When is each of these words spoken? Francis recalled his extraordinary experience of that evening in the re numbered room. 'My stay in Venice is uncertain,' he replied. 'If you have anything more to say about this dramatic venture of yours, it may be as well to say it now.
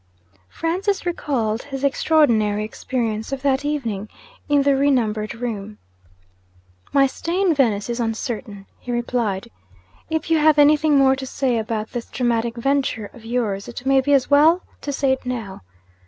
Francis 0.49 1.05
recalled 1.05 1.61
his 1.61 1.83
extraordinary 1.83 2.65
experience 2.65 3.31
of 3.31 3.43
that 3.43 3.63
evening 3.63 4.09
in 4.49 4.63
the 4.63 4.75
re 4.75 4.89
numbered 4.89 5.35
room. 5.35 5.77
'My 6.91 7.05
stay 7.05 7.39
in 7.39 7.53
Venice 7.53 7.87
is 7.87 7.99
uncertain,' 7.99 8.65
he 8.79 8.91
replied. 8.91 9.51
'If 10.09 10.31
you 10.31 10.39
have 10.39 10.57
anything 10.57 10.97
more 10.97 11.15
to 11.15 11.27
say 11.27 11.59
about 11.59 11.91
this 11.91 12.07
dramatic 12.07 12.55
venture 12.57 13.11
of 13.13 13.25
yours, 13.25 13.67
it 13.67 13.85
may 13.85 14.01
be 14.01 14.13
as 14.13 14.27
well 14.27 14.63
to 14.81 14.91
say 14.91 15.11
it 15.11 15.23
now. 15.23 15.61